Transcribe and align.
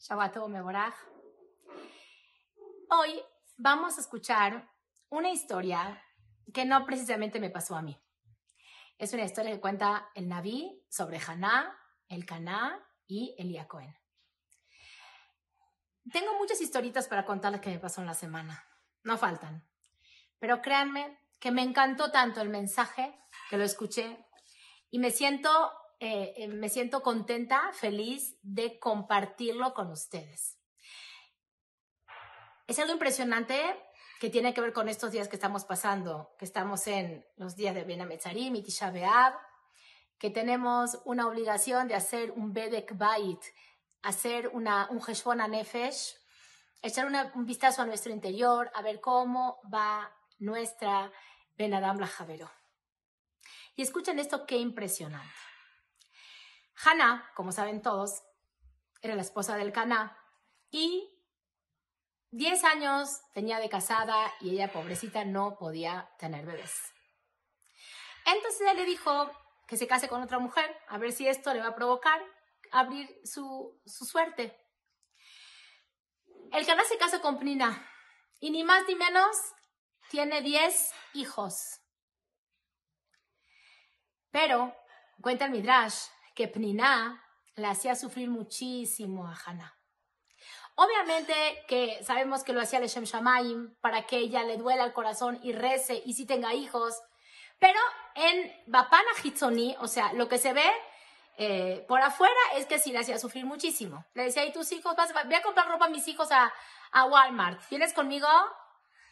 Shabbat 0.00 0.34
Meborach. 0.48 0.94
Hoy 2.88 3.22
vamos 3.58 3.98
a 3.98 4.00
escuchar 4.00 4.66
una 5.10 5.28
historia 5.28 6.02
que 6.54 6.64
no 6.64 6.86
precisamente 6.86 7.38
me 7.38 7.50
pasó 7.50 7.76
a 7.76 7.82
mí. 7.82 8.00
Es 8.96 9.12
una 9.12 9.24
historia 9.24 9.52
que 9.52 9.60
cuenta 9.60 10.10
el 10.14 10.26
Naví 10.26 10.82
sobre 10.88 11.18
Haná, 11.18 11.78
el 12.08 12.24
Caná 12.24 12.82
y 13.06 13.34
el 13.36 13.66
Cohen. 13.66 13.94
Tengo 16.10 16.34
muchas 16.38 16.62
historitas 16.62 17.06
para 17.06 17.26
contarles 17.26 17.60
que 17.60 17.68
me 17.68 17.78
pasó 17.78 18.00
en 18.00 18.06
la 18.06 18.14
semana. 18.14 18.66
No 19.04 19.18
faltan. 19.18 19.68
Pero 20.38 20.62
créanme 20.62 21.20
que 21.38 21.50
me 21.50 21.60
encantó 21.60 22.10
tanto 22.10 22.40
el 22.40 22.48
mensaje 22.48 23.20
que 23.50 23.58
lo 23.58 23.64
escuché 23.64 24.26
y 24.90 24.98
me 24.98 25.10
siento 25.10 25.70
eh, 26.02 26.32
eh, 26.34 26.48
me 26.48 26.70
siento 26.70 27.02
contenta, 27.02 27.70
feliz 27.74 28.38
de 28.40 28.78
compartirlo 28.78 29.74
con 29.74 29.90
ustedes. 29.90 30.58
Es 32.66 32.78
algo 32.78 32.94
impresionante 32.94 33.60
que 34.18 34.30
tiene 34.30 34.54
que 34.54 34.62
ver 34.62 34.72
con 34.72 34.88
estos 34.88 35.12
días 35.12 35.28
que 35.28 35.36
estamos 35.36 35.66
pasando, 35.66 36.34
que 36.38 36.46
estamos 36.46 36.86
en 36.86 37.26
los 37.36 37.54
días 37.54 37.74
de 37.74 37.84
Ben 37.84 38.00
Ametzarim 38.00 38.56
y 38.56 38.62
Tisha 38.62 38.90
B'Av, 38.90 39.34
que 40.18 40.30
tenemos 40.30 40.98
una 41.04 41.26
obligación 41.26 41.86
de 41.86 41.96
hacer 41.96 42.30
un 42.30 42.54
Bedek 42.54 42.96
Bait, 42.96 43.40
hacer 44.00 44.48
una, 44.48 44.88
un 44.90 45.02
Heshbon 45.06 45.50
Nefesh, 45.50 46.16
echar 46.80 47.12
un 47.34 47.44
vistazo 47.44 47.82
a 47.82 47.86
nuestro 47.86 48.10
interior, 48.10 48.70
a 48.74 48.80
ver 48.80 49.02
cómo 49.02 49.60
va 49.72 50.10
nuestra 50.38 51.12
Ben 51.58 51.74
Adam 51.74 51.98
la 51.98 52.06
Javero. 52.06 52.50
Y 53.76 53.82
escuchen 53.82 54.18
esto, 54.18 54.46
qué 54.46 54.56
impresionante. 54.56 55.49
Hannah, 56.84 57.30
como 57.34 57.52
saben 57.52 57.82
todos, 57.82 58.22
era 59.02 59.14
la 59.14 59.22
esposa 59.22 59.56
del 59.56 59.72
Caná 59.72 60.16
y 60.70 61.10
10 62.30 62.64
años 62.64 63.20
tenía 63.34 63.58
de 63.58 63.68
casada 63.68 64.32
y 64.40 64.50
ella, 64.50 64.72
pobrecita, 64.72 65.24
no 65.24 65.56
podía 65.58 66.10
tener 66.18 66.46
bebés. 66.46 66.92
Entonces 68.24 68.60
él 68.68 68.76
le 68.76 68.84
dijo 68.84 69.30
que 69.66 69.76
se 69.76 69.86
case 69.86 70.08
con 70.08 70.22
otra 70.22 70.38
mujer, 70.38 70.76
a 70.88 70.98
ver 70.98 71.12
si 71.12 71.26
esto 71.26 71.52
le 71.52 71.60
va 71.60 71.68
a 71.68 71.74
provocar 71.74 72.20
abrir 72.72 73.20
su, 73.24 73.80
su 73.84 74.04
suerte. 74.04 74.56
El 76.52 76.66
Caná 76.66 76.84
se 76.84 76.98
casa 76.98 77.20
con 77.20 77.38
Pnina 77.38 77.88
y 78.40 78.50
ni 78.50 78.64
más 78.64 78.84
ni 78.86 78.94
menos 78.94 79.36
tiene 80.08 80.42
10 80.42 80.92
hijos. 81.14 81.80
Pero, 84.30 84.74
cuenta 85.20 85.46
el 85.46 85.50
Midrash, 85.50 86.06
que 86.34 86.48
Pniná 86.48 87.24
la 87.54 87.70
hacía 87.70 87.94
sufrir 87.94 88.28
muchísimo 88.30 89.26
a 89.26 89.34
Hannah. 89.34 89.76
Obviamente 90.76 91.34
que 91.68 92.02
sabemos 92.02 92.42
que 92.42 92.52
lo 92.52 92.60
hacía 92.60 92.80
Leshem 92.80 93.04
Shamayim 93.04 93.74
para 93.80 94.06
que 94.06 94.16
ella 94.16 94.44
le 94.44 94.56
duela 94.56 94.84
el 94.84 94.92
corazón 94.92 95.38
y 95.42 95.52
rece 95.52 96.02
y 96.04 96.14
si 96.14 96.26
tenga 96.26 96.54
hijos. 96.54 97.02
Pero 97.58 97.78
en 98.14 98.52
Bapana 98.66 99.10
Hitzoni, 99.22 99.76
o 99.80 99.88
sea, 99.88 100.12
lo 100.14 100.28
que 100.28 100.38
se 100.38 100.54
ve 100.54 100.70
eh, 101.36 101.84
por 101.86 102.00
afuera 102.00 102.34
es 102.56 102.66
que 102.66 102.78
sí 102.78 102.92
le 102.92 102.98
hacía 102.98 103.18
sufrir 103.18 103.44
muchísimo. 103.44 104.04
Le 104.14 104.24
decía, 104.24 104.44
¿y 104.44 104.52
tus 104.52 104.72
hijos? 104.72 104.96
Vas, 104.96 105.12
voy 105.12 105.34
a 105.34 105.42
comprar 105.42 105.68
ropa 105.68 105.86
a 105.86 105.90
mis 105.90 106.06
hijos 106.08 106.32
a, 106.32 106.52
a 106.92 107.04
Walmart. 107.06 107.60
¿Vienes 107.68 107.92
conmigo? 107.92 108.28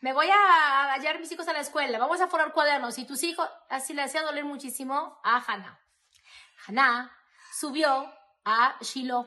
Me 0.00 0.12
voy 0.12 0.28
a, 0.28 0.92
hallar 0.92 1.20
mis 1.20 1.30
hijos 1.30 1.46
a 1.46 1.52
la 1.52 1.60
escuela. 1.60 1.98
Vamos 1.98 2.20
a 2.20 2.26
forrar 2.26 2.52
cuadernos. 2.52 2.98
Y 2.98 3.06
tus 3.06 3.22
hijos, 3.22 3.48
así 3.68 3.94
le 3.94 4.02
hacía 4.02 4.22
doler 4.22 4.44
muchísimo 4.44 5.20
a 5.22 5.38
Hannah. 5.38 5.81
Haná 6.66 7.16
subió 7.52 8.12
a 8.44 8.76
Shiloh 8.80 9.26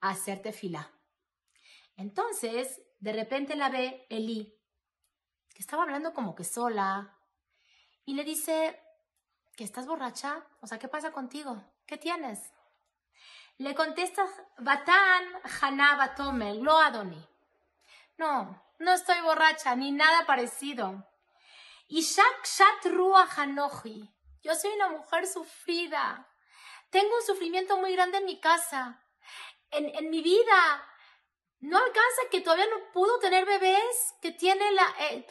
a 0.00 0.10
hacer 0.10 0.42
tefila. 0.42 0.90
Entonces, 1.96 2.82
de 3.00 3.12
repente 3.12 3.56
la 3.56 3.68
ve 3.68 4.06
Elí, 4.10 4.54
que 5.54 5.62
estaba 5.62 5.84
hablando 5.84 6.12
como 6.12 6.34
que 6.34 6.44
sola, 6.44 7.18
y 8.04 8.14
le 8.14 8.24
dice, 8.24 8.80
¿que 9.56 9.64
estás 9.64 9.86
borracha? 9.86 10.46
O 10.60 10.66
sea, 10.66 10.78
¿qué 10.78 10.88
pasa 10.88 11.12
contigo? 11.12 11.62
¿Qué 11.86 11.96
tienes? 11.96 12.52
Le 13.58 13.74
contesta 13.74 14.26
Batán 14.58 15.24
Haná 15.60 15.96
Batomel, 15.96 16.60
lo 16.60 16.78
Adoni. 16.78 17.26
No, 18.18 18.62
no 18.78 18.92
estoy 18.92 19.20
borracha, 19.22 19.74
ni 19.74 19.92
nada 19.92 20.26
parecido. 20.26 21.08
Y 21.88 22.02
Shak 22.02 22.44
Shat 22.44 22.92
Hanoji. 23.36 24.15
Yo 24.46 24.54
soy 24.54 24.70
una 24.74 24.90
mujer 24.90 25.26
sufrida. 25.26 26.24
Tengo 26.90 27.16
un 27.16 27.22
sufrimiento 27.26 27.78
muy 27.78 27.92
grande 27.94 28.18
en 28.18 28.26
mi 28.26 28.38
casa, 28.38 29.02
en, 29.72 30.08
mi 30.08 30.22
vida. 30.22 30.88
No 31.58 31.76
alcanza 31.76 32.22
que 32.30 32.42
todavía 32.42 32.68
no 32.68 32.92
pudo 32.92 33.18
tener 33.18 33.44
bebés, 33.44 34.14
que 34.22 34.30
tiene 34.30 34.70
la 34.70 34.86
eh, 35.00 35.26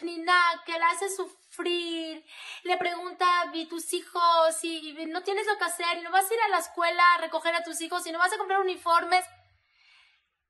que 0.66 0.78
la 0.78 0.90
hace 0.90 1.09
sufrir. 1.09 2.25
Le 2.64 2.75
pregunta 2.75 3.44
a 3.44 3.52
tus 3.70 3.94
hijos 3.94 4.58
si 4.59 4.94
no 5.08 5.24
tienes 5.24 5.48
lo 5.48 5.58
que 5.58 5.64
hacer 5.64 5.98
y 5.98 6.02
no 6.02 6.12
vas 6.12 6.30
a 6.30 6.34
ir 6.34 6.42
a 6.42 6.50
la 6.50 6.59
escuela 6.59 7.14
a 7.14 7.22
recoger 7.22 7.56
a 7.56 7.64
tus 7.64 7.80
hijos 7.80 8.06
y 8.06 8.12
no 8.12 8.20
vas 8.20 8.34
a 8.34 8.38
comprar 8.38 8.59
uniformes. 8.59 9.24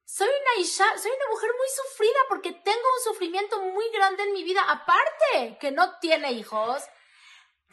Soy 0.05 0.27
una 0.27 0.65
soy 0.65 1.11
una 1.11 1.29
mujer 1.29 1.51
muy 1.55 1.67
sufrida 1.83 2.19
porque 2.29 2.51
tengo 2.51 2.87
un 2.97 3.03
sufrimiento 3.03 3.61
muy 3.61 3.87
grande 3.91 4.23
en 4.23 4.33
mi 4.33 4.43
vida, 4.43 4.63
aparte 4.67 5.59
que 5.59 5.69
no 5.69 5.99
tiene 5.99 6.31
hijos 6.31 6.83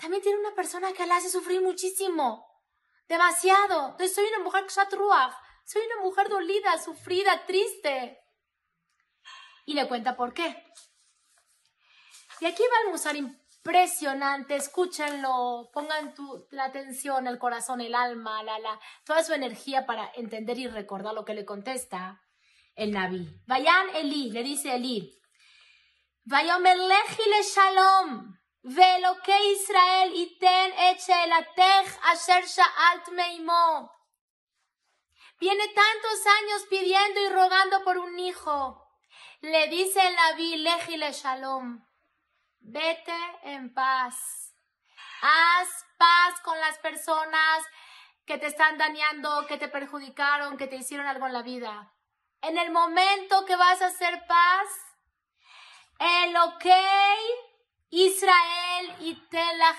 también 0.00 0.22
tiene 0.22 0.38
una 0.38 0.54
persona 0.54 0.92
que 0.92 1.06
la 1.06 1.16
hace 1.16 1.30
sufrir 1.30 1.60
muchísimo, 1.60 2.62
demasiado. 3.08 3.91
Entonces 3.91 4.14
soy 4.14 4.26
una 4.26 4.44
mujer 4.44 4.66
kshatruach, 4.66 5.34
soy 5.64 5.82
una 5.86 6.03
mujer 6.03 6.28
dolida, 6.28 6.78
sufrida, 6.78 7.47
triste. 7.47 8.19
Y 9.64 9.75
le 9.75 9.86
cuenta 9.86 10.16
por 10.16 10.34
qué. 10.34 10.64
Y 12.41 12.47
aquí 12.47 12.62
va 12.62 12.84
el 12.84 12.91
musar 12.91 13.14
impresionante, 13.14 14.56
escúchenlo, 14.56 15.70
pongan 15.72 16.12
la 16.50 16.64
atención, 16.64 17.28
el 17.28 17.38
corazón, 17.38 17.81
el 17.81 17.94
alma, 17.94 18.42
la, 18.42 18.58
la, 18.58 18.81
toda 19.04 19.22
su 19.22 19.32
energía 19.32 19.86
para 19.86 20.10
entender 20.16 20.58
y 20.58 20.66
recordar 20.66 21.14
lo 21.14 21.25
que 21.25 21.34
le 21.34 21.44
contesta 21.44 22.20
el 22.75 22.91
Naví. 22.91 23.28
Vayan 23.47 23.94
Eli, 23.94 24.32
le 24.32 24.42
dice 24.42 24.75
Eli, 24.75 25.22
Vayomer 26.25 26.78
le 26.78 27.42
shalom. 27.42 28.38
Velo 28.62 29.20
que 29.22 29.36
Israel 29.52 30.12
iten 30.14 30.72
echelatech 30.90 31.98
asher 32.04 32.44
sha'alt 32.44 33.08
meimo. 33.08 33.90
Viene 35.40 35.66
tantos 35.74 36.26
años 36.38 36.66
pidiendo 36.70 37.20
y 37.20 37.28
rogando 37.30 37.82
por 37.82 37.98
un 37.98 38.16
hijo. 38.20 38.88
Le 39.40 39.66
dice 39.66 40.06
el 40.06 40.14
Naví, 40.14 40.56
lejile 40.58 41.10
shalom. 41.10 41.84
Vete 42.60 43.20
en 43.42 43.74
paz. 43.74 44.54
Haz 45.22 45.68
paz 45.98 46.40
con 46.44 46.58
las 46.60 46.78
personas 46.78 47.64
que 48.24 48.38
te 48.38 48.46
están 48.46 48.78
dañando, 48.78 49.44
que 49.48 49.58
te 49.58 49.66
perjudicaron, 49.66 50.56
que 50.56 50.68
te 50.68 50.76
hicieron 50.76 51.08
algo 51.08 51.26
en 51.26 51.32
la 51.32 51.42
vida. 51.42 51.92
En 52.40 52.56
el 52.56 52.70
momento 52.70 53.44
que 53.44 53.56
vas 53.56 53.82
a 53.82 53.86
hacer 53.86 54.24
paz, 54.28 54.68
el 55.98 56.36
ok 56.36 56.66
Israel 57.94 58.97
y 59.00 59.22
la 59.30 59.76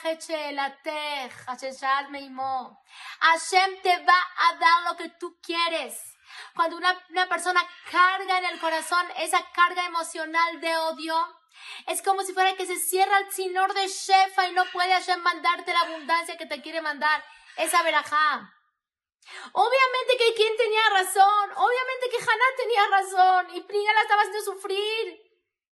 Hashem 3.20 3.82
te 3.82 4.06
va 4.06 4.28
a 4.38 4.56
dar 4.58 4.84
lo 4.84 4.96
que 4.98 5.10
tú 5.10 5.40
quieres. 5.42 6.00
Cuando 6.56 6.78
una, 6.78 6.96
una 7.10 7.28
persona 7.28 7.68
carga 7.90 8.38
en 8.38 8.46
el 8.46 8.60
corazón 8.60 9.04
esa 9.18 9.44
carga 9.52 9.88
emocional 9.88 10.62
de 10.62 10.78
odio, 10.78 11.16
es 11.88 12.04
como 12.04 12.22
si 12.22 12.34
fuera 12.34 12.56
que 12.56 12.68
se 12.68 12.76
cierra 12.76 13.18
el 13.18 13.32
sinor 13.32 13.74
de 13.74 13.88
Shefa 13.88 14.48
y 14.48 14.54
no 14.54 14.64
puede 14.66 14.94
Hashem 14.94 15.20
mandarte 15.20 15.74
la 15.74 15.82
abundancia 15.82 16.38
que 16.38 16.46
te 16.46 16.62
quiere 16.62 16.84
mandar. 16.84 17.26
Esa 17.58 17.82
verajá. 17.82 18.54
Obviamente 19.54 20.18
que 20.20 20.36
quien 20.36 20.56
tenía 20.56 20.90
razón, 20.92 21.52
obviamente 21.56 22.10
que 22.12 22.18
Haná 22.18 22.46
tenía 22.58 22.88
razón 22.90 23.56
y 23.56 23.62
Prina 23.62 23.94
la 23.94 24.02
estaba 24.02 24.22
haciendo 24.22 24.44
sufrir. 24.44 25.20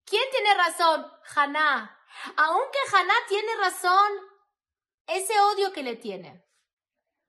¿Quién 0.06 0.25
tiene 0.31 0.55
razón? 0.55 1.06
Haná. 1.37 2.00
Aunque 2.37 2.79
Haná 2.93 3.15
tiene 3.29 3.57
razón, 3.57 4.12
ese 5.07 5.39
odio 5.41 5.73
que 5.73 5.83
le 5.83 5.97
tiene, 5.97 6.45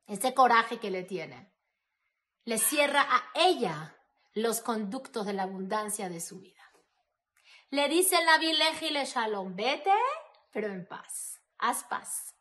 ese 0.08 0.34
coraje 0.34 0.80
que 0.80 0.92
le 0.92 1.04
tiene, 1.04 1.54
le 2.46 2.58
cierra 2.58 3.02
a 3.02 3.32
ella 3.36 3.98
los 4.34 4.62
conductos 4.62 5.26
de 5.26 5.34
la 5.34 5.44
abundancia 5.44 6.10
de 6.10 6.22
su 6.22 6.40
vida. 6.40 6.62
Le 7.70 7.88
dice 7.88 8.18
la 8.24 8.38
le 8.38 9.06
Shalom, 9.06 9.56
vete, 9.56 9.94
pero 10.52 10.68
en 10.68 10.88
paz, 10.88 11.40
haz 11.58 11.84
paz 11.86 12.36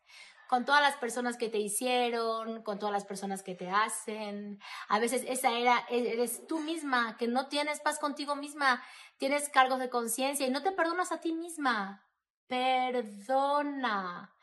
con 0.51 0.65
todas 0.65 0.83
las 0.83 0.97
personas 0.97 1.37
que 1.37 1.49
te 1.49 1.59
hicieron, 1.59 2.65
con 2.65 2.81
todas 2.81 2.93
las 2.93 3.05
personas 3.05 3.45
que 3.45 3.55
te 3.55 3.71
hacen. 3.71 4.59
A 4.89 4.99
veces 4.99 5.23
esa 5.29 5.57
era, 5.57 5.87
eres 5.89 6.45
tú 6.49 6.59
misma, 6.59 7.17
que 7.17 7.29
no 7.29 7.47
tienes 7.47 7.79
paz 7.79 8.01
contigo 8.01 8.35
misma, 8.35 8.83
tienes 9.17 9.49
cargos 9.49 9.79
de 9.79 9.89
conciencia 9.89 10.45
y 10.49 10.51
no 10.51 10.65
te 10.65 10.73
perdonas 10.73 11.13
a 11.13 11.21
ti 11.21 11.33
misma 11.33 12.05
perdona. 12.50 14.35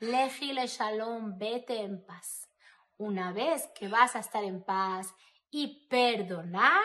Lejile 0.00 0.66
shalom, 0.66 1.38
vete 1.38 1.80
en 1.80 2.04
paz. 2.04 2.50
Una 2.98 3.32
vez 3.32 3.66
que 3.74 3.88
vas 3.88 4.14
a 4.14 4.18
estar 4.20 4.44
en 4.44 4.62
paz 4.62 5.14
y 5.50 5.88
perdonar 5.88 6.82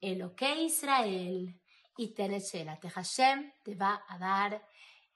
el 0.00 0.34
que 0.34 0.62
Israel 0.62 1.60
y 1.96 2.14
Te 2.14 2.90
Hashem 2.90 3.52
te 3.62 3.74
va 3.74 4.02
a 4.08 4.18
dar 4.18 4.66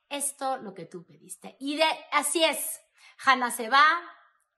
esto 0.09 0.59
lo 0.59 0.75
que 0.75 0.85
tú 0.85 1.05
pediste. 1.05 1.57
Y 1.59 1.77
de, 1.77 1.85
así 2.13 2.45
es. 2.45 2.81
Hannah 3.25 3.51
se 3.51 3.69
va, 3.69 3.85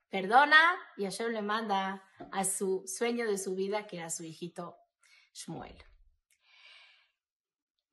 perdona 0.09 0.75
y 0.97 1.05
Hashem 1.05 1.31
le 1.31 1.41
manda 1.41 2.03
a 2.31 2.43
su 2.43 2.83
sueño 2.87 3.25
de 3.25 3.37
su 3.37 3.55
vida, 3.55 3.87
que 3.87 3.97
era 3.97 4.09
su 4.09 4.23
hijito 4.23 4.77
Shmuel. 5.33 5.77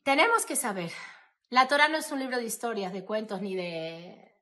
Tenemos 0.02 0.44
que 0.46 0.56
saber, 0.56 0.92
la 1.52 1.68
Torah 1.68 1.88
no 1.88 1.98
es 1.98 2.10
un 2.10 2.18
libro 2.18 2.38
de 2.38 2.44
historias, 2.44 2.94
de 2.94 3.04
cuentos, 3.04 3.42
ni 3.42 3.54
de 3.54 4.38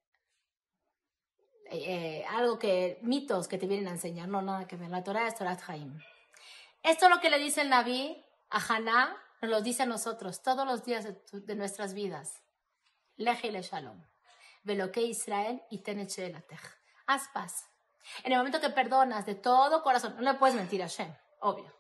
eh, 1.69 2.25
algo 2.29 2.57
que, 2.57 3.01
mitos 3.03 3.49
que 3.49 3.59
te 3.59 3.67
vienen 3.67 3.89
a 3.89 3.91
enseñar, 3.91 4.29
no, 4.29 4.41
nada 4.43 4.69
que 4.69 4.77
ver. 4.77 4.91
La 4.91 5.03
Torah 5.03 5.27
es 5.27 5.35
Torah 5.35 5.59
Haim. 5.67 5.99
Esto 6.85 7.07
es 7.07 7.11
lo 7.11 7.21
que 7.21 7.31
le 7.31 7.41
dice 7.41 7.62
el 7.62 7.69
Naví 7.69 8.25
a 8.51 8.59
Haná, 8.59 9.17
nos 9.43 9.51
lo 9.51 9.61
dice 9.61 9.83
a 9.83 9.87
nosotros 9.87 10.41
todos 10.41 10.65
los 10.65 10.85
días 10.85 11.05
de, 11.33 11.55
nuestras 11.57 11.95
vidas. 11.95 12.45
Leje 13.17 13.51
le 13.51 13.63
shalom. 13.63 14.01
Veloque 14.63 15.03
Israel 15.03 15.65
y 15.69 15.79
tenechelatech. 15.79 16.79
Haz 17.09 17.27
paz. 17.35 17.69
En 18.23 18.31
el 18.31 18.39
momento 18.39 18.61
que 18.61 18.71
perdonas 18.71 19.27
de 19.27 19.35
todo 19.35 19.83
corazón, 19.83 20.15
no 20.15 20.23
le 20.33 20.39
puedes 20.39 20.55
mentir 20.55 20.81
a 20.81 20.87
Hashem, 20.87 21.13
obvio. 21.41 21.75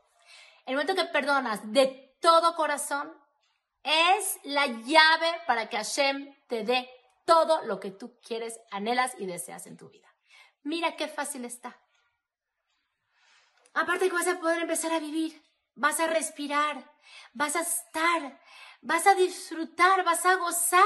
En 0.66 0.72
el 0.72 0.74
momento 0.74 0.96
que 0.96 1.04
perdonas 1.04 1.72
de 1.72 2.16
todo 2.20 2.56
corazón, 2.56 3.14
es 3.82 4.38
la 4.44 4.66
llave 4.66 5.40
para 5.46 5.68
que 5.68 5.76
Hashem 5.76 6.34
te 6.46 6.64
dé 6.64 6.88
todo 7.24 7.62
lo 7.62 7.80
que 7.80 7.90
tú 7.90 8.18
quieres, 8.20 8.60
anhelas 8.70 9.14
y 9.18 9.26
deseas 9.26 9.66
en 9.66 9.76
tu 9.76 9.88
vida. 9.88 10.08
Mira 10.62 10.96
qué 10.96 11.08
fácil 11.08 11.44
está. 11.44 11.78
Aparte 13.72 14.08
que 14.08 14.14
vas 14.14 14.26
a 14.26 14.40
poder 14.40 14.62
empezar 14.62 14.92
a 14.92 14.98
vivir, 14.98 15.42
vas 15.74 16.00
a 16.00 16.06
respirar, 16.06 16.90
vas 17.32 17.56
a 17.56 17.60
estar, 17.60 18.38
vas 18.80 19.06
a 19.06 19.14
disfrutar, 19.14 20.04
vas 20.04 20.26
a 20.26 20.34
gozar, 20.36 20.82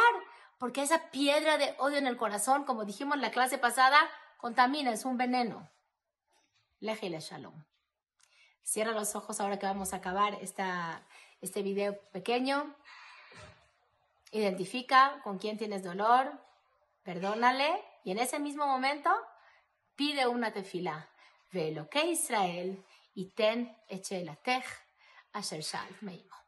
porque 0.59 0.83
esa 0.83 1.11
piedra 1.11 1.59
de 1.59 1.75
odio 1.79 1.99
en 1.99 2.07
el 2.07 2.17
corazón, 2.17 2.65
como 2.65 2.85
dijimos 2.85 3.19
la 3.19 3.31
clase 3.31 3.59
pasada, 3.59 3.99
contamina, 4.37 4.93
es 4.93 5.05
un 5.05 5.17
veneno. 5.17 5.71
Lejile 6.81 7.21
shalom. 7.21 7.65
Cierra 8.63 8.93
los 8.93 9.15
ojos 9.17 9.41
ahora 9.41 9.59
que 9.59 9.67
vamos 9.67 9.93
a 9.93 9.97
acabar 9.97 10.35
esta, 10.41 11.07
este 11.45 11.63
video 11.63 11.99
pequeño. 12.13 12.75
Identifica 14.31 15.21
con 15.23 15.39
quién 15.39 15.57
tienes 15.59 15.83
dolor, 15.83 16.33
perdónale 17.03 17.71
y 18.03 18.11
en 18.11 18.19
ese 18.19 18.39
mismo 18.39 18.67
momento 18.67 19.11
pide 19.95 20.27
una 20.27 20.53
tefila. 20.53 21.09
Ve 21.53 21.71
lo 21.71 21.89
que 21.89 22.07
Israel 22.07 22.85
y 23.15 23.27
ten 23.31 23.77
eche 23.89 24.25
la 24.25 24.37
tej 24.37 24.65
asher 25.33 25.61
shalf 25.61 26.03
meimo. 26.03 26.44